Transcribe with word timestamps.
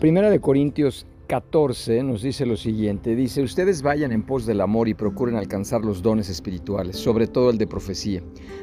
Primera 0.00 0.30
de 0.30 0.40
Corintios 0.40 1.06
14 1.30 2.02
nos 2.02 2.22
dice 2.22 2.44
lo 2.44 2.56
siguiente, 2.56 3.14
dice, 3.14 3.40
ustedes 3.40 3.82
vayan 3.82 4.10
en 4.10 4.24
pos 4.24 4.46
del 4.46 4.60
amor 4.60 4.88
y 4.88 4.94
procuren 4.94 5.36
alcanzar 5.36 5.84
los 5.84 6.02
dones 6.02 6.28
espirituales, 6.28 6.96
sobre 6.96 7.28
todo 7.28 7.50
el 7.50 7.56
de 7.56 7.68
profecía, 7.68 8.20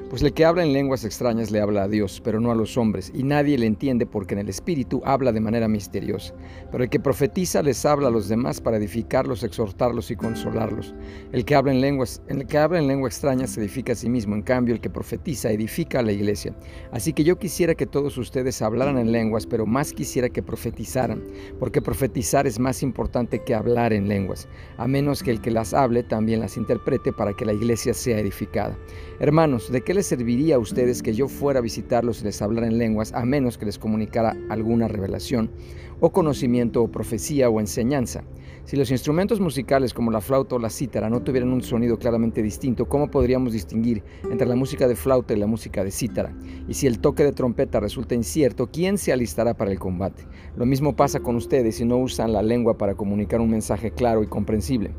pues 0.10 0.21
el 0.21 0.33
que 0.33 0.44
habla 0.44 0.65
en 0.65 0.74
lenguas 0.74 1.06
extrañas 1.06 1.49
le 1.49 1.62
habla 1.62 1.83
a 1.83 1.88
Dios, 1.88 2.22
pero 2.22 2.42
no 2.42 2.51
a 2.51 2.56
los 2.56 2.76
hombres, 2.76 3.10
y 3.15 3.24
nadie 3.24 3.58
le 3.58 3.67
entiende 3.67 4.06
porque 4.06 4.33
en 4.33 4.42
el 4.42 4.49
espíritu 4.49 5.01
habla 5.06 5.31
de 5.31 5.40
manera 5.40 5.69
misteriosa, 5.69 6.33
pero 6.69 6.83
el 6.83 6.90
que 6.90 6.99
profetiza 6.99 7.63
les 7.63 7.85
habla 7.85 8.10
a 8.10 8.12
los 8.12 8.28
demás 8.28 8.60
para 8.60 8.76
edificarlos, 8.76 9.44
exhortarlos 9.44 10.12
y 10.12 10.18
consolarlos. 10.18 10.94
El 11.31 11.46
que 11.46 11.56
habla 11.56 11.72
en 11.72 11.79
lenguas, 11.79 12.22
el 12.28 12.46
que 12.47 12.58
habla 12.58 12.79
en 12.79 12.88
lengua 12.88 13.08
extraña 13.08 13.47
se 13.47 13.62
edifica 13.62 13.94
a 13.94 13.96
sí 13.96 14.10
mismo, 14.10 14.36
en 14.36 14.42
cambio 14.42 14.76
el 14.76 14.81
que 14.81 14.90
profetiza 14.90 15.52
edifica 15.52 15.99
a 15.99 16.04
la 16.04 16.12
iglesia. 16.12 16.54
Así 16.91 17.13
que 17.13 17.23
yo 17.23 17.40
quisiera 17.40 17.76
que 17.76 17.86
todos 17.86 18.18
ustedes 18.18 18.62
hablaran 18.62 18.98
en 18.98 19.13
lenguas, 19.13 19.48
pero 19.48 19.66
más 19.66 19.94
quisiera 19.94 20.27
que 20.27 20.44
profetizaran, 20.44 21.23
porque 21.59 21.81
profetizar 21.81 22.45
es 22.45 22.57
más 22.60 22.84
importante 22.84 23.44
que 23.44 23.56
hablar 23.56 23.94
en 23.94 24.08
lenguas, 24.08 24.48
a 24.78 24.88
menos 24.88 25.24
que 25.24 25.32
el 25.32 25.42
que 25.42 25.52
las 25.52 25.74
hable 25.74 26.04
también 26.04 26.40
las 26.40 26.58
interprete 26.58 27.14
para 27.14 27.34
que 27.34 27.46
la 27.46 27.54
iglesia 27.54 27.94
sea 27.94 28.20
edificada. 28.20 28.78
Hermanos, 29.20 29.72
¿de 29.72 29.82
qué 29.82 29.94
les 29.94 30.06
serviría 30.06 30.56
a 30.56 30.60
ustedes 30.60 31.02
que 31.02 31.14
yo 31.14 31.28
fuera 31.28 31.60
a 31.60 31.64
visitarlos 31.64 32.22
y 32.22 32.26
les 32.26 32.42
hablara 32.42 32.68
en 32.68 32.78
lenguas, 32.78 33.14
a 33.14 33.26
menos 33.26 33.58
que 33.58 33.66
les 33.66 33.80
comunicara 33.80 34.36
alguna 34.50 34.88
revelación, 34.88 35.52
o 36.00 36.12
conocimiento, 36.12 36.84
o 36.84 36.92
profecía, 36.92 37.50
o 37.50 37.60
enseñanza? 37.60 38.24
Si 38.68 38.76
los 38.76 38.92
instrumentos 38.92 39.40
musicales 39.40 39.94
como 39.94 40.12
la 40.12 40.20
flauta 40.20 40.55
o 40.58 40.60
la 40.60 40.70
cítara 40.70 41.10
no 41.10 41.24
tuvieran 41.24 41.54
un 41.54 41.64
sonido 41.64 41.98
claramente 41.98 42.44
distinto, 42.44 42.86
¿cómo 42.86 43.10
podríamos 43.10 43.54
distinguir 43.54 44.04
entre 44.30 44.46
la 44.46 44.58
música 44.58 44.90
de 44.90 44.98
flauta 44.98 45.34
y 45.34 45.38
la 45.38 45.48
música 45.48 45.86
de 45.86 45.92
cítara? 45.92 46.36
Y 46.68 46.74
si 46.74 46.86
el 46.86 47.00
toque 47.00 47.24
de 47.24 47.32
trompeta 47.32 47.80
resulta 47.80 48.14
incierto, 48.14 48.68
¿quién 48.70 48.98
se 48.98 49.14
alistará 49.14 49.55
para 49.55 49.71
el 49.71 49.80
combate? 49.80 50.27
Lo 50.58 50.66
mismo 50.66 50.98
pasa 50.98 51.21
con 51.21 51.38
ustedes 51.38 51.77
si 51.77 51.86
no 51.86 51.96
usan 51.96 52.34
la 52.34 52.42
lengua 52.48 52.77
para 52.77 52.95
comunicar 52.95 53.41
un 53.41 53.49
mensaje 53.49 53.91
claro 53.91 54.23
y 54.23 54.27
comprensible. 54.27 54.91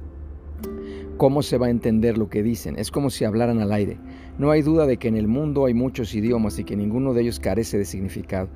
¿Cómo 1.16 1.42
se 1.42 1.58
va 1.58 1.66
a 1.66 1.70
entender 1.70 2.16
lo 2.16 2.28
que 2.28 2.44
dicen? 2.44 2.78
Es 2.78 2.92
como 2.92 3.10
si 3.10 3.24
hablaran 3.24 3.60
al 3.60 3.72
aire. 3.72 3.98
No 4.38 4.52
hay 4.52 4.62
duda 4.62 4.86
de 4.86 4.98
que 4.98 5.08
en 5.08 5.16
el 5.16 5.26
mundo 5.26 5.66
hay 5.66 5.74
muchos 5.74 6.14
idiomas 6.14 6.60
y 6.60 6.64
que 6.64 6.76
ninguno 6.76 7.12
de 7.12 7.22
ellos 7.22 7.40
carece 7.40 7.76
de 7.76 7.84
significado. 7.84 8.48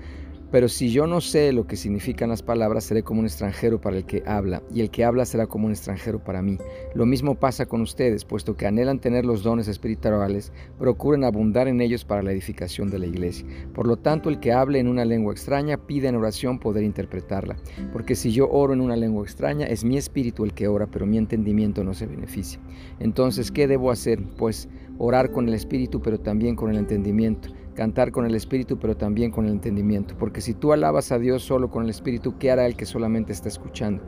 Pero 0.53 0.69
si 0.69 0.91
yo 0.91 1.07
no 1.07 1.23
sé 1.23 1.51
lo 1.55 1.67
que 1.67 1.77
significan 1.77 2.29
las 2.29 2.43
palabras, 2.43 2.85
seré 2.85 3.03
como 3.03 3.21
un 3.21 3.27
extranjero 3.27 3.81
para 3.81 3.97
el 3.97 4.05
que 4.05 4.23
habla, 4.27 4.63
y 4.71 4.83
el 4.83 4.91
que 4.91 5.03
habla 5.03 5.25
será 5.25 5.47
como 5.47 5.65
un 5.65 5.73
extranjero 5.73 6.23
para 6.23 6.43
mí. 6.43 6.59
Lo 6.95 7.07
mismo 7.07 7.35
pasa 7.35 7.65
con 7.65 7.81
ustedes, 7.81 8.27
puesto 8.27 8.55
que 8.55 8.67
anhelan 8.67 9.01
tener 9.01 9.25
los 9.25 9.43
dones 9.43 9.67
espirituales, 9.67 10.53
procuren 10.79 11.25
abundar 11.25 11.69
en 11.69 11.81
ellos 11.81 12.05
para 12.05 12.23
la 12.23 12.33
edificación 12.33 12.91
de 12.91 12.99
la 12.99 13.07
iglesia. 13.07 13.47
Por 13.75 13.87
lo 13.87 13.97
tanto, 13.97 14.29
el 14.29 14.41
que 14.41 14.53
hable 14.53 14.79
en 14.79 14.89
una 14.89 15.07
lengua 15.07 15.33
extraña, 15.33 15.79
pide 15.79 16.09
en 16.09 16.17
oración 16.17 16.59
poder 16.59 16.85
interpretarla. 16.85 17.57
Porque 17.91 18.15
si 18.15 18.31
yo 18.31 18.51
oro 18.51 18.75
en 18.75 18.83
una 18.83 18.97
lengua 18.97 19.25
extraña, 19.25 19.67
es 19.67 19.85
mi 19.85 19.97
espíritu 19.97 20.45
el 20.45 20.53
que 20.53 20.69
ora, 20.69 20.87
pero 20.87 21.07
mi 21.07 21.17
entendimiento 21.17 21.83
no 21.83 21.95
se 21.95 22.07
beneficia. 22.07 22.61
Entonces, 23.01 23.51
¿qué 23.51 23.67
debo 23.67 23.91
hacer? 23.91 24.23
Pues 24.37 24.69
orar 24.99 25.33
con 25.33 25.49
el 25.49 25.55
espíritu, 25.55 26.03
pero 26.03 26.21
también 26.21 26.57
con 26.57 26.71
el 26.71 26.77
entendimiento 26.77 27.49
cantar 27.75 28.13
con 28.13 28.27
el 28.27 28.35
espíritu, 28.35 28.79
pero 28.79 28.97
también 28.97 29.31
con 29.31 29.47
el 29.47 29.53
entendimiento. 29.53 30.15
Porque 30.19 30.41
si 30.41 30.55
tú 30.55 30.73
alabas 30.73 31.13
a 31.13 31.19
Dios 31.19 31.43
solo 31.43 31.71
con 31.71 31.85
el 31.85 31.91
espíritu, 31.91 32.39
¿qué 32.39 32.51
hará 32.51 32.67
el 32.67 32.77
que 32.77 32.87
solamente 32.87 33.33
está 33.33 33.49
escuchando? 33.49 34.03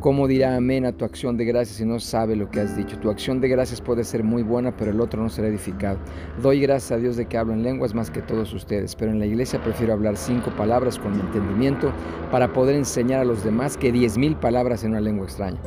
¿Cómo 0.00 0.28
dirá 0.28 0.56
amén 0.56 0.84
a 0.84 0.92
tu 0.92 1.06
acción 1.06 1.38
de 1.38 1.46
gracias 1.46 1.78
si 1.78 1.86
no 1.86 1.98
sabe 1.98 2.36
lo 2.36 2.50
que 2.50 2.60
has 2.60 2.76
dicho? 2.76 2.98
Tu 2.98 3.08
acción 3.08 3.40
de 3.40 3.48
gracias 3.48 3.80
puede 3.80 4.04
ser 4.04 4.22
muy 4.22 4.42
buena, 4.42 4.76
pero 4.76 4.90
el 4.90 5.00
otro 5.00 5.22
no 5.22 5.30
será 5.30 5.48
edificado. 5.48 5.98
Doy 6.42 6.60
gracias 6.60 6.92
a 6.92 6.96
Dios 6.98 7.16
de 7.16 7.24
que 7.24 7.38
hablo 7.38 7.54
en 7.54 7.62
lenguas 7.62 7.94
más 7.94 8.10
que 8.10 8.20
todos 8.20 8.52
ustedes, 8.52 8.94
pero 8.94 9.10
en 9.10 9.18
la 9.18 9.26
iglesia 9.26 9.60
prefiero 9.62 9.94
hablar 9.94 10.18
cinco 10.18 10.50
palabras 10.50 10.98
con 10.98 11.16
mi 11.16 11.20
entendimiento 11.20 11.92
para 12.30 12.52
poder 12.52 12.76
enseñar 12.76 13.20
a 13.20 13.24
los 13.24 13.42
demás 13.42 13.78
que 13.78 13.90
diez 13.90 14.18
mil 14.18 14.36
palabras 14.36 14.84
en 14.84 14.90
una 14.90 15.00
lengua 15.00 15.24
extraña. 15.24 15.58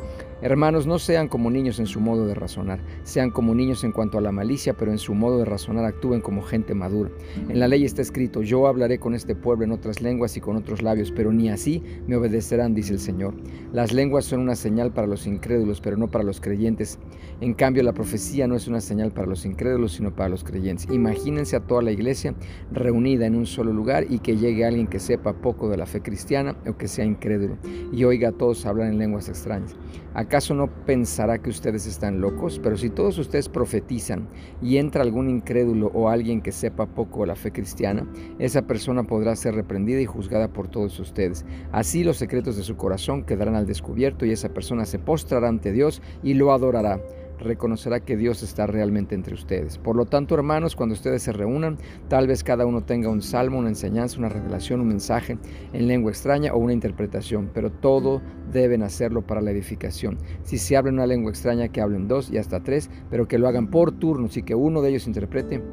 Hermanos, 0.41 0.87
no 0.87 0.99
sean 0.99 1.27
como 1.27 1.51
niños 1.51 1.79
en 1.79 1.85
su 1.85 1.99
modo 1.99 2.25
de 2.25 2.33
razonar, 2.33 2.79
sean 3.03 3.29
como 3.29 3.53
niños 3.53 3.83
en 3.83 3.91
cuanto 3.91 4.17
a 4.17 4.21
la 4.21 4.31
malicia, 4.31 4.73
pero 4.73 4.89
en 4.89 4.97
su 4.97 5.13
modo 5.13 5.39
de 5.39 5.43
razonar 5.43 5.83
actúen 5.83 6.21
como 6.21 6.41
gente 6.43 6.73
madura. 6.73 7.09
En 7.49 7.59
la 7.59 7.67
ley 7.67 7.83
está 7.83 8.01
escrito, 8.01 8.41
yo 8.41 8.65
hablaré 8.65 8.99
con 8.99 9.13
este 9.15 9.35
pueblo 9.35 9.65
en 9.65 9.73
otras 9.73 10.01
lenguas 10.01 10.37
y 10.37 10.41
con 10.41 10.55
otros 10.55 10.81
labios, 10.81 11.11
pero 11.11 11.33
ni 11.33 11.49
así 11.49 11.83
me 12.07 12.15
obedecerán, 12.15 12.73
dice 12.73 12.93
el 12.93 12.99
Señor. 12.99 13.33
Las 13.73 13.91
lenguas 13.91 14.18
son 14.21 14.39
una 14.39 14.55
señal 14.55 14.91
para 14.91 15.07
los 15.07 15.27
incrédulos, 15.27 15.81
pero 15.81 15.97
no 15.97 16.09
para 16.09 16.23
los 16.23 16.41
creyentes. 16.41 16.99
En 17.41 17.53
cambio, 17.53 17.83
la 17.83 17.93
profecía 17.93 18.47
no 18.47 18.55
es 18.55 18.67
una 18.67 18.81
señal 18.81 19.11
para 19.11 19.27
los 19.27 19.45
incrédulos, 19.45 19.93
sino 19.93 20.15
para 20.15 20.29
los 20.29 20.43
creyentes. 20.43 20.87
Imagínense 20.91 21.55
a 21.55 21.61
toda 21.61 21.81
la 21.81 21.91
iglesia 21.91 22.33
reunida 22.71 23.25
en 23.25 23.35
un 23.35 23.45
solo 23.45 23.73
lugar 23.73 24.05
y 24.09 24.19
que 24.19 24.37
llegue 24.37 24.65
alguien 24.65 24.87
que 24.87 24.99
sepa 24.99 25.33
poco 25.33 25.69
de 25.69 25.77
la 25.77 25.85
fe 25.85 26.01
cristiana 26.01 26.55
o 26.67 26.77
que 26.77 26.87
sea 26.87 27.05
incrédulo 27.05 27.57
y 27.91 28.03
oiga 28.03 28.29
a 28.29 28.31
todos 28.31 28.65
hablar 28.65 28.87
en 28.87 28.97
lenguas 28.97 29.29
extrañas. 29.29 29.75
¿Acaso 30.13 30.53
no 30.55 30.67
pensará 30.85 31.37
que 31.37 31.49
ustedes 31.49 31.85
están 31.85 32.19
locos? 32.19 32.59
Pero 32.61 32.77
si 32.77 32.89
todos 32.89 33.17
ustedes 33.19 33.47
profetizan 33.47 34.27
y 34.61 34.77
entra 34.77 35.03
algún 35.03 35.29
incrédulo 35.29 35.91
o 35.93 36.09
alguien 36.09 36.41
que 36.41 36.51
sepa 36.51 36.87
poco 36.87 37.21
de 37.21 37.27
la 37.27 37.35
fe 37.35 37.51
cristiana, 37.51 38.07
esa 38.39 38.63
persona 38.63 39.03
podrá 39.03 39.35
ser 39.35 39.55
reprendida 39.55 40.01
y 40.01 40.05
juzgada 40.05 40.51
por 40.51 40.67
todos 40.67 40.99
ustedes. 40.99 41.45
Así 41.71 42.03
los 42.03 42.17
secretos 42.17 42.57
de 42.57 42.63
su 42.63 42.75
corazón 42.75 43.23
quedarán 43.23 43.55
al 43.55 43.67
descubierto 43.67 44.08
y 44.25 44.31
esa 44.31 44.49
persona 44.49 44.85
se 44.85 44.99
postrará 44.99 45.47
ante 45.47 45.71
Dios 45.71 46.01
y 46.23 46.33
lo 46.33 46.51
adorará 46.51 46.99
reconocerá 47.39 48.01
que 48.01 48.17
Dios 48.17 48.43
está 48.43 48.67
realmente 48.67 49.15
entre 49.15 49.33
ustedes. 49.33 49.77
Por 49.77 49.95
lo 49.95 50.05
tanto, 50.05 50.35
hermanos, 50.35 50.75
cuando 50.75 50.93
ustedes 50.93 51.23
se 51.23 51.31
reúnan, 51.31 51.77
tal 52.07 52.27
vez 52.27 52.43
cada 52.43 52.65
uno 52.65 52.83
tenga 52.83 53.09
un 53.09 53.21
salmo, 53.21 53.59
una 53.59 53.69
enseñanza, 53.69 54.19
una 54.19 54.29
revelación, 54.29 54.81
un 54.81 54.89
mensaje 54.89 55.37
en 55.73 55.87
lengua 55.87 56.11
extraña 56.11 56.53
o 56.53 56.57
una 56.57 56.73
interpretación, 56.73 57.49
pero 57.53 57.71
todo 57.71 58.21
deben 58.51 58.83
hacerlo 58.83 59.21
para 59.21 59.41
la 59.41 59.51
edificación. 59.51 60.17
Si 60.43 60.57
se 60.57 60.77
habla 60.77 60.91
una 60.91 61.07
lengua 61.07 61.31
extraña, 61.31 61.69
que 61.69 61.81
hablen 61.81 62.07
dos 62.07 62.29
y 62.31 62.37
hasta 62.37 62.61
tres, 62.61 62.89
pero 63.09 63.27
que 63.27 63.39
lo 63.39 63.47
hagan 63.47 63.69
por 63.69 63.91
turnos 63.91 64.37
y 64.37 64.43
que 64.43 64.55
uno 64.55 64.81
de 64.81 64.89
ellos 64.89 65.07
interprete 65.07 65.63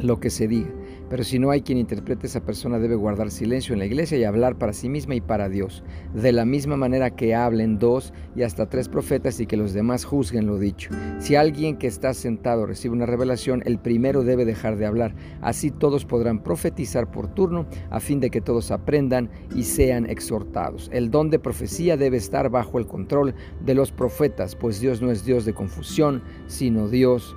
lo 0.00 0.20
que 0.20 0.30
se 0.30 0.48
diga. 0.48 0.70
Pero 1.10 1.24
si 1.24 1.40
no 1.40 1.50
hay 1.50 1.62
quien 1.62 1.76
interprete, 1.76 2.28
esa 2.28 2.40
persona 2.40 2.78
debe 2.78 2.94
guardar 2.94 3.32
silencio 3.32 3.72
en 3.72 3.80
la 3.80 3.86
iglesia 3.86 4.16
y 4.16 4.22
hablar 4.22 4.56
para 4.56 4.72
sí 4.72 4.88
misma 4.88 5.16
y 5.16 5.20
para 5.20 5.48
Dios. 5.48 5.82
De 6.14 6.30
la 6.30 6.44
misma 6.44 6.76
manera 6.76 7.10
que 7.10 7.34
hablen 7.34 7.80
dos 7.80 8.14
y 8.36 8.42
hasta 8.42 8.70
tres 8.70 8.88
profetas 8.88 9.40
y 9.40 9.46
que 9.46 9.56
los 9.56 9.72
demás 9.72 10.04
juzguen 10.04 10.46
lo 10.46 10.56
dicho. 10.56 10.90
Si 11.18 11.34
alguien 11.34 11.78
que 11.78 11.88
está 11.88 12.14
sentado 12.14 12.64
recibe 12.64 12.94
una 12.94 13.06
revelación, 13.06 13.60
el 13.66 13.80
primero 13.80 14.22
debe 14.22 14.44
dejar 14.44 14.76
de 14.76 14.86
hablar. 14.86 15.16
Así 15.40 15.72
todos 15.72 16.04
podrán 16.04 16.44
profetizar 16.44 17.10
por 17.10 17.26
turno 17.34 17.66
a 17.90 17.98
fin 17.98 18.20
de 18.20 18.30
que 18.30 18.40
todos 18.40 18.70
aprendan 18.70 19.30
y 19.52 19.64
sean 19.64 20.08
exhortados. 20.08 20.88
El 20.92 21.10
don 21.10 21.28
de 21.28 21.40
profecía 21.40 21.96
debe 21.96 22.18
estar 22.18 22.50
bajo 22.50 22.78
el 22.78 22.86
control 22.86 23.34
de 23.64 23.74
los 23.74 23.90
profetas, 23.90 24.54
pues 24.54 24.80
Dios 24.80 25.02
no 25.02 25.10
es 25.10 25.24
Dios 25.24 25.44
de 25.44 25.54
confusión, 25.54 26.22
sino 26.46 26.88
Dios 26.88 27.34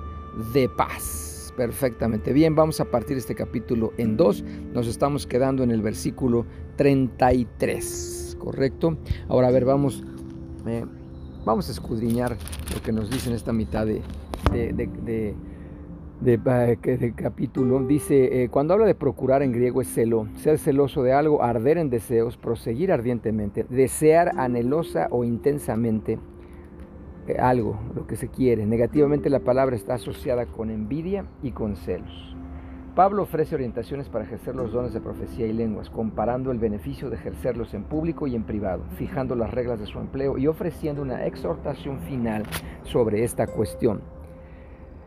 de 0.52 0.68
paz 0.68 1.33
perfectamente 1.56 2.32
bien. 2.32 2.54
Vamos 2.54 2.80
a 2.80 2.86
partir 2.86 3.16
este 3.16 3.34
capítulo 3.34 3.92
en 3.96 4.16
dos. 4.16 4.44
Nos 4.72 4.86
estamos 4.86 5.26
quedando 5.26 5.62
en 5.62 5.70
el 5.70 5.82
versículo 5.82 6.46
33, 6.76 8.36
¿correcto? 8.38 8.98
Ahora, 9.28 9.48
a 9.48 9.50
ver, 9.50 9.64
vamos, 9.64 10.02
eh, 10.66 10.84
vamos 11.44 11.68
a 11.68 11.72
escudriñar 11.72 12.36
lo 12.74 12.82
que 12.82 12.92
nos 12.92 13.10
dice 13.10 13.28
en 13.28 13.36
esta 13.36 13.52
mitad 13.52 13.86
de, 13.86 14.02
de, 14.52 15.34
de, 16.20 17.12
capítulo. 17.16 17.84
Dice, 17.84 18.42
eh, 18.42 18.48
cuando 18.48 18.74
habla 18.74 18.86
de 18.86 18.94
procurar 18.94 19.42
en 19.42 19.52
griego 19.52 19.80
es 19.80 19.88
celo, 19.88 20.28
ser 20.36 20.58
celoso 20.58 21.02
de 21.02 21.12
algo, 21.12 21.42
arder 21.42 21.78
en 21.78 21.90
deseos, 21.90 22.36
proseguir 22.36 22.92
ardientemente, 22.92 23.66
desear 23.68 24.32
anhelosa 24.38 25.08
o 25.10 25.24
intensamente 25.24 26.12
eh, 26.12 26.18
algo, 27.32 27.78
lo 27.94 28.06
que 28.06 28.16
se 28.16 28.28
quiere. 28.28 28.66
Negativamente 28.66 29.30
la 29.30 29.40
palabra 29.40 29.76
está 29.76 29.94
asociada 29.94 30.46
con 30.46 30.70
envidia 30.70 31.24
y 31.42 31.52
con 31.52 31.76
celos. 31.76 32.34
Pablo 32.94 33.24
ofrece 33.24 33.56
orientaciones 33.56 34.08
para 34.08 34.24
ejercer 34.24 34.54
los 34.54 34.70
dones 34.70 34.92
de 34.92 35.00
profecía 35.00 35.46
y 35.46 35.52
lenguas, 35.52 35.90
comparando 35.90 36.52
el 36.52 36.58
beneficio 36.58 37.10
de 37.10 37.16
ejercerlos 37.16 37.74
en 37.74 37.82
público 37.82 38.28
y 38.28 38.36
en 38.36 38.44
privado, 38.44 38.84
fijando 38.96 39.34
las 39.34 39.50
reglas 39.50 39.80
de 39.80 39.86
su 39.86 39.98
empleo 39.98 40.38
y 40.38 40.46
ofreciendo 40.46 41.02
una 41.02 41.26
exhortación 41.26 41.98
final 42.02 42.44
sobre 42.84 43.24
esta 43.24 43.48
cuestión. 43.48 44.00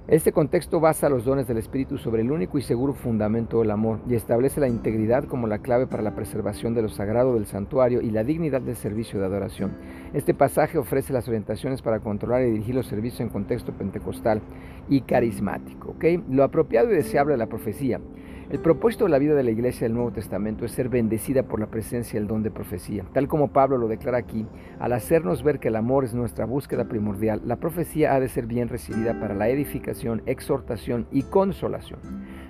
Este 0.08 0.32
contexto 0.32 0.80
basa 0.80 1.10
los 1.10 1.26
dones 1.26 1.50
del 1.50 1.58
Espíritu 1.58 1.98
sobre 1.98 2.22
el 2.22 2.32
único 2.32 2.58
y 2.58 2.62
seguro 2.62 2.94
fundamento 2.94 3.60
del 3.60 3.72
amor 3.72 4.00
y 4.08 4.16
establece 4.16 4.62
la 4.62 4.70
integridad 4.70 5.26
como 5.26 5.48
la 5.48 5.60
clave 5.60 5.86
para 5.86 6.02
la 6.02 6.16
preservación 6.16 6.74
de 6.74 6.82
lo 6.82 6.88
sagrado 6.88 7.34
del 7.34 7.46
santuario 7.46 8.00
y 8.00 8.12
la 8.12 8.24
dignidad 8.24 8.62
del 8.62 8.78
servicio 8.78 9.20
de 9.20 9.26
adoración. 9.26 9.76
Este 10.14 10.34
pasaje 10.34 10.78
ofrece 10.78 11.12
las 11.12 11.28
orientaciones 11.28 11.82
para 11.82 12.00
controlar 12.00 12.44
y 12.44 12.52
dirigir 12.52 12.76
los 12.76 12.88
servicios 12.88 13.20
en 13.20 13.28
contexto 13.28 13.74
pentecostal 13.74 14.42
y 14.88 15.02
carismático. 15.02 15.94
Lo 16.30 16.46
apropiado 16.46 16.90
y 16.90 16.96
deseable 16.96 17.34
de 17.34 17.40
la 17.40 17.48
profecía 17.48 18.00
El 18.50 18.60
propósito 18.60 19.04
de 19.04 19.10
la 19.10 19.20
vida 19.20 19.36
de 19.36 19.44
la 19.44 19.52
iglesia 19.52 19.88
del 19.88 19.94
Nuevo 19.94 20.14
Testamento 20.14 20.64
es 20.64 20.72
ser 20.72 20.88
bendecida 20.88 21.44
por 21.44 21.60
la 21.60 21.66
presencia 21.66 22.18
del 22.18 22.30
don 22.30 22.44
de 22.44 22.50
profecía. 22.50 23.04
Tal 23.12 23.28
como 23.28 23.52
Pablo 23.52 23.78
lo 23.78 23.90
declara 23.90 24.20
aquí, 24.20 24.46
al 24.80 24.94
hacernos 24.94 25.44
ver 25.44 25.60
que 25.60 25.68
el 25.68 25.76
amor 25.76 26.06
es 26.06 26.14
nuestra 26.14 26.46
búsqueda 26.46 26.86
primordial, 26.86 27.42
la 27.44 27.58
profecía 27.58 28.16
ha 28.16 28.22
de 28.22 28.30
ser 28.30 28.46
bien 28.46 28.70
recibida 28.70 29.20
para 29.20 29.36
la 29.36 29.50
edificación, 29.50 30.22
exhortación 30.28 31.08
y 31.12 31.24
consolación 31.24 32.00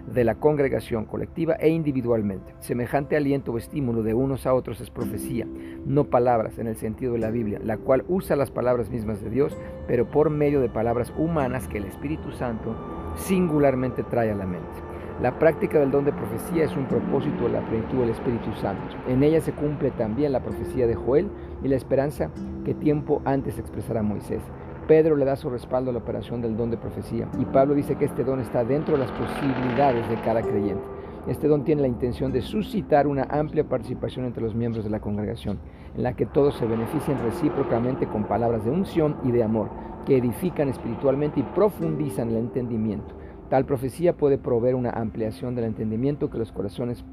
de 0.06 0.24
la 0.24 0.36
congregación 0.36 1.06
colectiva 1.06 1.56
e 1.56 1.70
individualmente. 1.70 2.54
Semejante 2.60 3.18
aliento 3.18 3.52
o 3.52 3.58
estímulo 3.58 4.04
de 4.04 4.14
unos 4.14 4.46
a 4.46 4.54
otros 4.54 4.80
es 4.82 4.92
profecía, 4.92 5.48
no 5.84 6.12
palabras 6.12 6.60
en 6.60 6.68
el 6.68 6.76
sentido 6.76 7.14
de 7.14 7.20
la 7.20 7.32
Biblia, 7.32 7.60
la 7.64 7.78
cual 7.78 8.06
usa 8.08 8.36
las 8.36 8.52
palabras 8.52 8.92
mismas 8.92 9.20
de 9.24 9.32
Dios, 9.32 9.58
pero 9.88 10.12
por 10.12 10.30
medio 10.30 10.62
de 10.62 10.70
palabras 10.70 11.12
humanas 11.18 11.68
que 11.68 11.80
el 11.80 11.86
Espíritu 11.86 12.32
Santo 12.34 12.76
singularmente 13.16 14.04
trae 14.04 14.30
a 14.30 14.36
la 14.36 14.46
mente. 14.46 14.87
La 15.22 15.40
práctica 15.40 15.80
del 15.80 15.90
don 15.90 16.06
de 16.06 16.14
profecía 16.14 16.66
es 16.66 16.78
un 16.78 16.86
propósito 16.86 17.46
de 17.46 17.54
la 17.54 17.68
plenitud 17.68 18.02
del 18.02 18.12
Espíritu 18.12 18.54
Santo. 18.54 18.84
En 19.08 19.24
ella 19.24 19.42
se 19.42 19.52
cumple 19.52 19.90
también 19.90 20.32
la 20.32 20.44
profecía 20.44 20.86
de 20.86 20.94
Joel 20.94 21.28
y 21.64 21.68
la 21.68 21.76
esperanza 21.76 22.30
que 22.64 22.76
tiempo 22.76 23.24
antes 23.26 23.58
expresará 23.58 24.04
Moisés. 24.04 24.44
Pedro 24.88 25.16
le 25.16 25.26
da 25.26 25.36
su 25.36 25.50
respaldo 25.50 25.90
a 25.90 25.94
la 25.94 26.00
operación 26.00 26.40
del 26.40 26.56
don 26.56 26.70
de 26.70 26.78
profecía 26.78 27.28
y 27.40 27.46
Pablo 27.46 27.74
dice 27.74 27.96
que 27.96 28.06
este 28.06 28.24
don 28.24 28.40
está 28.40 28.64
dentro 28.64 28.94
de 28.94 29.00
las 29.00 29.12
posibilidades 29.12 30.08
de 30.08 30.22
cada 30.22 30.44
creyente. 30.44 30.84
Este 31.26 31.48
don 31.48 31.64
tiene 31.64 31.82
la 31.82 31.88
intención 31.88 32.32
de 32.32 32.44
suscitar 32.44 33.08
una 33.08 33.24
amplia 33.24 33.68
participación 33.68 34.26
entre 34.26 34.44
los 34.44 34.54
miembros 34.54 34.86
de 34.86 34.92
la 34.92 35.00
congregación, 35.00 35.58
en 35.96 36.04
la 36.04 36.14
que 36.14 36.28
todos 36.28 36.56
se 36.58 36.68
benefician 36.68 37.18
recíprocamente 37.24 38.06
con 38.06 38.26
palabras 38.26 38.64
de 38.64 38.70
unción 38.70 39.18
y 39.24 39.32
de 39.32 39.44
amor, 39.44 39.70
que 40.06 40.18
edifican 40.18 40.70
espiritualmente 40.70 41.40
y 41.40 41.44
profundizan 41.44 42.30
el 42.30 42.38
entendimiento. 42.38 43.16
Tal 43.50 43.66
profecía 43.66 44.18
puede 44.18 44.38
proveer 44.38 44.76
una 44.76 44.90
ampliación 44.90 45.56
del 45.56 45.66
entendimiento 45.66 46.30
que 46.30 46.38
los 46.38 46.52
corazones 46.52 47.06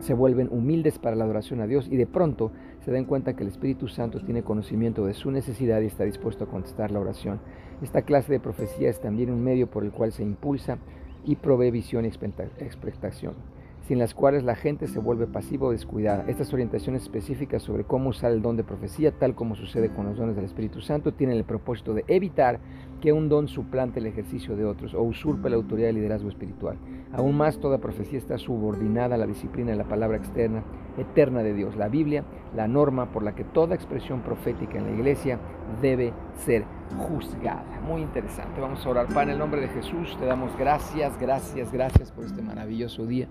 se 0.00 0.12
vuelven 0.12 0.48
humildes 0.50 0.98
para 0.98 1.16
la 1.16 1.24
adoración 1.24 1.60
a 1.60 1.66
Dios 1.66 1.88
y 1.90 1.96
de 1.96 2.06
pronto 2.06 2.52
se 2.80 2.90
den 2.90 3.04
cuenta 3.06 3.34
que 3.34 3.42
el 3.42 3.48
Espíritu 3.48 3.88
Santo 3.88 4.20
tiene 4.20 4.42
conocimiento 4.42 5.06
de 5.06 5.14
su 5.14 5.30
necesidad 5.30 5.80
y 5.80 5.86
está 5.86 6.04
dispuesto 6.04 6.44
a 6.44 6.48
contestar 6.48 6.90
la 6.90 7.00
oración. 7.00 7.40
Esta 7.80 8.02
clase 8.02 8.32
de 8.32 8.40
profecía 8.40 8.90
es 8.90 9.00
también 9.00 9.30
un 9.30 9.42
medio 9.42 9.70
por 9.70 9.84
el 9.84 9.92
cual 9.92 10.12
se 10.12 10.22
impulsa 10.22 10.78
y 11.24 11.36
provee 11.36 11.70
visión 11.70 12.04
y 12.04 12.08
expectación 12.08 13.34
sin 13.86 13.98
las 13.98 14.14
cuales 14.14 14.44
la 14.44 14.54
gente 14.54 14.86
se 14.86 15.00
vuelve 15.00 15.26
pasiva 15.26 15.66
o 15.66 15.72
descuidada. 15.72 16.24
Estas 16.28 16.52
orientaciones 16.52 17.02
específicas 17.02 17.62
sobre 17.62 17.84
cómo 17.84 18.10
usar 18.10 18.32
el 18.32 18.42
don 18.42 18.56
de 18.56 18.64
profecía, 18.64 19.12
tal 19.12 19.34
como 19.34 19.56
sucede 19.56 19.90
con 19.90 20.06
los 20.06 20.16
dones 20.16 20.36
del 20.36 20.44
Espíritu 20.44 20.80
Santo, 20.80 21.12
tienen 21.12 21.36
el 21.36 21.44
propósito 21.44 21.92
de 21.92 22.04
evitar 22.06 22.60
que 23.02 23.12
un 23.12 23.28
don 23.28 23.48
suplante 23.48 23.98
el 23.98 24.06
ejercicio 24.06 24.54
de 24.54 24.64
otros 24.64 24.94
o 24.94 25.02
usurpe 25.02 25.50
la 25.50 25.56
autoridad 25.56 25.88
de 25.88 25.94
liderazgo 25.94 26.28
espiritual. 26.28 26.78
Aún 27.12 27.36
más, 27.36 27.58
toda 27.58 27.78
profecía 27.78 28.16
está 28.16 28.38
subordinada 28.38 29.16
a 29.16 29.18
la 29.18 29.26
disciplina 29.26 29.72
de 29.72 29.76
la 29.76 29.84
palabra 29.84 30.16
externa, 30.16 30.62
eterna 30.96 31.42
de 31.42 31.52
Dios, 31.52 31.74
la 31.74 31.88
Biblia, 31.88 32.24
la 32.54 32.68
norma 32.68 33.10
por 33.10 33.24
la 33.24 33.34
que 33.34 33.42
toda 33.42 33.74
expresión 33.74 34.20
profética 34.20 34.78
en 34.78 34.86
la 34.86 34.92
iglesia 34.92 35.40
debe 35.82 36.12
ser 36.36 36.64
juzgada. 36.96 37.80
Muy 37.84 38.02
interesante. 38.02 38.60
Vamos 38.60 38.86
a 38.86 38.90
orar. 38.90 39.08
Padre, 39.08 39.22
en 39.22 39.30
el 39.30 39.38
nombre 39.38 39.60
de 39.60 39.68
Jesús, 39.68 40.16
te 40.20 40.24
damos 40.24 40.56
gracias, 40.56 41.18
gracias, 41.20 41.72
gracias 41.72 42.12
por 42.12 42.24
este 42.24 42.40
maravilloso 42.40 43.04
día. 43.04 43.26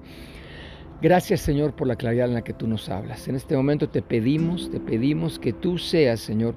Gracias 1.02 1.42
Señor 1.42 1.74
por 1.74 1.88
la 1.88 1.96
claridad 1.96 2.28
en 2.28 2.36
la 2.36 2.44
que 2.44 2.54
tú 2.54 2.68
nos 2.68 2.88
hablas. 2.88 3.28
En 3.28 3.36
este 3.36 3.58
momento 3.58 3.90
te 3.90 4.04
pedimos, 4.04 4.70
te 4.70 4.80
pedimos 4.80 5.40
que 5.40 5.52
tú 5.52 5.80
seas 5.80 6.20
Señor 6.20 6.54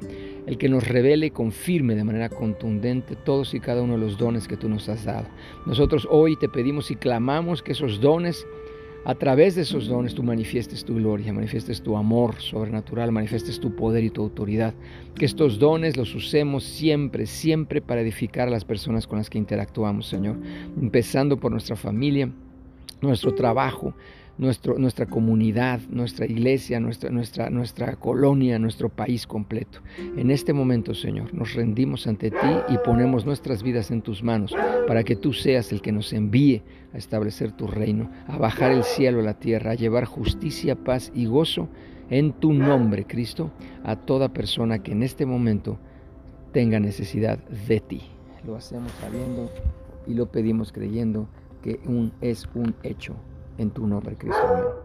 el 0.47 0.59
que 0.59 0.69
nos 0.69 0.87
revele 0.87 1.27
y 1.27 1.31
confirme 1.31 1.95
de 1.95 2.05
manera 2.05 2.29
contundente 2.29 3.17
todos 3.17 3.55
y 3.55 3.61
cada 3.61 3.81
uno 3.81 3.95
de 3.95 4.01
los 4.01 4.19
dones 4.19 4.47
que 4.47 4.59
tú 4.59 4.69
nos 4.69 4.91
has 4.91 5.05
dado. 5.07 5.27
Nosotros 5.65 6.07
hoy 6.11 6.37
te 6.37 6.51
pedimos 6.51 6.91
y 6.91 6.97
clamamos 6.97 7.63
que 7.63 7.73
esos 7.73 8.03
dones, 8.03 8.47
a 9.07 9.15
través 9.15 9.55
de 9.55 9.63
esos 9.63 9.89
dones 9.89 10.15
tú 10.15 10.23
manifiestes 10.23 10.85
tu 10.85 10.97
gloria, 10.97 11.33
manifiestes 11.33 11.83
tu 11.83 11.97
amor 11.97 12.35
sobrenatural, 12.37 13.13
manifiestes 13.13 13.59
tu 13.59 13.75
poder 13.75 14.05
y 14.05 14.11
tu 14.11 14.23
autoridad. 14.23 14.75
Que 15.15 15.25
estos 15.25 15.59
dones 15.59 15.97
los 15.97 16.15
usemos 16.15 16.65
siempre, 16.65 17.25
siempre 17.25 17.81
para 17.81 18.03
edificar 18.03 18.49
a 18.49 18.51
las 18.51 18.67
personas 18.67 19.07
con 19.07 19.17
las 19.17 19.31
que 19.31 19.39
interactuamos, 19.39 20.07
Señor. 20.07 20.37
Empezando 20.79 21.39
por 21.39 21.51
nuestra 21.51 21.77
familia, 21.77 22.31
nuestro 23.01 23.35
trabajo, 23.35 23.95
nuestra 24.37 25.07
comunidad, 25.07 25.81
nuestra 25.89 26.27
iglesia, 26.27 26.81
nuestra, 26.81 27.11
nuestra, 27.11 27.51
nuestra 27.51 27.97
colonia, 27.97 28.59
nuestro 28.59 28.89
país 28.89 29.27
completo. 29.27 29.81
En 30.17 30.31
este 30.31 30.53
momento, 30.53 30.95
Señor, 30.95 31.33
nos 31.33 31.55
rendimos 31.55 32.07
ante 32.07 32.31
ti 32.31 32.37
y 32.69 32.79
ponemos 32.79 33.25
nuestras 33.25 33.63
vidas 33.63 33.91
en 33.91 34.03
tus 34.03 34.23
manos 34.23 34.55
para 34.89 35.05
que 35.05 35.17
tú 35.17 35.33
seas 35.33 35.71
el 35.73 35.81
que 35.81 35.93
nos 35.93 36.13
envíe 36.13 36.63
a 36.93 36.99
establecer 36.99 37.53
tu 37.53 37.67
reino, 37.67 38.11
a 38.27 38.37
bajar 38.37 38.73
el 38.73 38.83
cielo 38.83 39.21
a 39.21 39.25
la 39.25 39.39
tierra, 39.39 39.73
a 39.73 39.75
llevar 39.75 40.05
justicia, 40.05 40.75
paz 40.75 41.13
y 41.15 41.27
gozo 41.27 41.69
en 42.11 42.33
tu 42.33 42.53
nombre, 42.53 43.05
Cristo, 43.05 43.51
a 43.85 43.97
toda 43.97 44.33
persona 44.33 44.81
que 44.81 44.93
en 44.93 45.03
este 45.03 45.27
momento 45.27 45.79
tenga 46.53 46.81
necesidad 46.81 47.39
de 47.39 47.81
ti. 47.81 48.03
Lo 48.45 48.57
hacemos 48.57 48.93
sabiendo 49.01 49.51
y 50.07 50.15
lo 50.15 50.27
pedimos 50.27 50.73
creyendo 50.73 51.29
que 51.63 51.81
un, 51.87 52.13
es 52.21 52.47
un 52.55 52.75
hecho 52.83 53.15
en 53.59 53.71
tu 53.71 53.87
nombre, 53.87 54.17
Cristo. 54.17 54.85